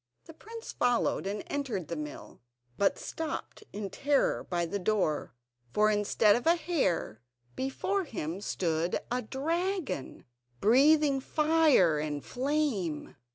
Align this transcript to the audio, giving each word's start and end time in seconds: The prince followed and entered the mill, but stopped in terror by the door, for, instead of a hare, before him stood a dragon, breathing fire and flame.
The 0.25 0.33
prince 0.33 0.71
followed 0.71 1.27
and 1.27 1.43
entered 1.45 1.87
the 1.87 1.95
mill, 1.95 2.41
but 2.75 2.97
stopped 2.97 3.63
in 3.71 3.91
terror 3.91 4.43
by 4.43 4.65
the 4.65 4.79
door, 4.79 5.35
for, 5.73 5.91
instead 5.91 6.35
of 6.35 6.47
a 6.47 6.55
hare, 6.55 7.21
before 7.55 8.05
him 8.05 8.41
stood 8.41 8.99
a 9.11 9.21
dragon, 9.21 10.25
breathing 10.59 11.19
fire 11.19 11.99
and 11.99 12.25
flame. 12.25 13.15